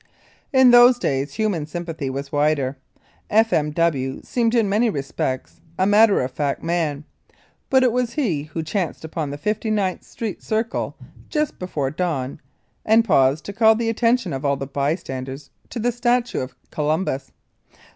[0.51, 2.75] In those days human sympathy was wider.
[3.29, 3.53] F.
[3.53, 3.69] M.
[3.69, 4.19] W.
[4.23, 7.05] seemed in many respects a matter of fact man,
[7.69, 10.97] but it was he who chanced upon the 59th street Circle
[11.29, 12.41] just before dawn
[12.83, 17.31] and paused to call the attention of all bystanders to the statue of Columbus.